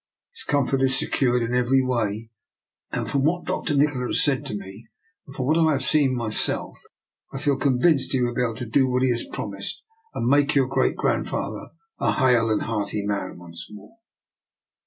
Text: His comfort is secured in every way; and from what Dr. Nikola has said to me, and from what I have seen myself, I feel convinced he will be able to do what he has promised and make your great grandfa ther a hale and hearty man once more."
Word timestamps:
His 0.33 0.43
comfort 0.45 0.81
is 0.81 0.97
secured 0.97 1.43
in 1.43 1.53
every 1.53 1.83
way; 1.83 2.31
and 2.91 3.07
from 3.07 3.23
what 3.23 3.45
Dr. 3.45 3.75
Nikola 3.75 4.07
has 4.07 4.23
said 4.23 4.47
to 4.47 4.55
me, 4.57 4.87
and 5.27 5.35
from 5.35 5.45
what 5.45 5.59
I 5.59 5.73
have 5.73 5.83
seen 5.83 6.15
myself, 6.15 6.81
I 7.31 7.37
feel 7.37 7.55
convinced 7.55 8.11
he 8.11 8.19
will 8.23 8.33
be 8.33 8.41
able 8.41 8.55
to 8.55 8.65
do 8.65 8.87
what 8.87 9.03
he 9.03 9.11
has 9.11 9.27
promised 9.31 9.83
and 10.15 10.25
make 10.25 10.55
your 10.55 10.65
great 10.67 10.95
grandfa 10.97 11.51
ther 11.51 11.69
a 11.99 12.13
hale 12.13 12.49
and 12.49 12.63
hearty 12.63 13.05
man 13.05 13.37
once 13.37 13.67
more." 13.69 13.99